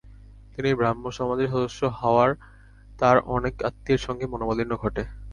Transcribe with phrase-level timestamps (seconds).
[0.53, 2.35] তিনি ব্রাহ্ম সমাজের সদস্য হওয়ায়
[2.99, 5.03] তার অনেক আত্মীয়ের সঙ্গে মনোমালিন্য ঘটে।